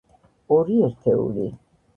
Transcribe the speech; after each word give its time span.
ორი 0.55 0.79
ერთეული. 0.89 1.47